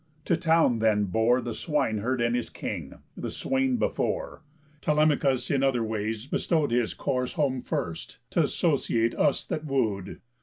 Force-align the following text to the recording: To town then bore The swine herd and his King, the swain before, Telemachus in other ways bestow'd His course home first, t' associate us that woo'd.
To 0.25 0.35
town 0.35 0.79
then 0.79 1.03
bore 1.05 1.41
The 1.41 1.53
swine 1.53 1.99
herd 1.99 2.21
and 2.21 2.35
his 2.35 2.49
King, 2.49 2.97
the 3.15 3.29
swain 3.29 3.77
before, 3.77 4.41
Telemachus 4.81 5.51
in 5.51 5.61
other 5.61 5.83
ways 5.83 6.25
bestow'd 6.25 6.71
His 6.71 6.95
course 6.95 7.33
home 7.33 7.61
first, 7.61 8.17
t' 8.31 8.39
associate 8.39 9.13
us 9.13 9.45
that 9.45 9.63
woo'd. 9.63 10.19